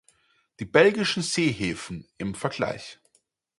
[0.59, 2.97] Die belgischen Seehäfen im Vergleich.